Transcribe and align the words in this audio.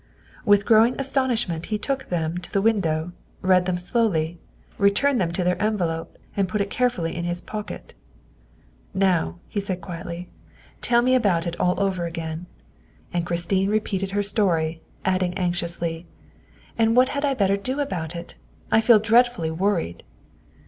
With 0.45 0.65
growing 0.65 0.99
astonishment 0.99 1.67
he 1.67 1.77
took 1.77 2.09
them 2.09 2.39
to 2.39 2.51
the 2.51 2.59
window, 2.59 3.11
read 3.43 3.67
them 3.67 3.77
slowly, 3.77 4.39
returned 4.79 5.21
them 5.21 5.31
to 5.33 5.43
their 5.43 5.57
enve 5.61 5.79
lope, 5.81 6.17
and 6.35 6.49
put 6.49 6.59
it 6.59 6.71
carefully 6.71 7.15
in 7.15 7.23
his 7.25 7.39
pocket." 7.39 7.93
Now," 8.95 9.37
he 9.47 9.59
said 9.59 9.79
quietly," 9.79 10.27
tell 10.81 11.03
me 11.03 11.13
about 11.13 11.45
it 11.45 11.55
all 11.59 11.79
over 11.79 12.09
THE 12.09 12.09
SECRETARY 12.09 12.09
OF 12.09 12.13
STATE 12.13 12.17
209 12.17 12.31
again," 12.31 12.45
and 13.19 13.25
Christine 13.27 13.69
repeated 13.69 14.11
her 14.15 14.23
story, 14.23 14.81
adding 15.05 15.35
anx 15.37 15.61
iously: 15.61 16.05
"And 16.79 16.95
what 16.95 17.09
had 17.09 17.23
I 17.23 17.35
better 17.35 17.55
do 17.55 17.79
about 17.79 18.15
it? 18.15 18.33
I 18.71 18.81
feel 18.81 18.97
dread 18.97 19.27
fully 19.27 19.51
worried. 19.51 20.01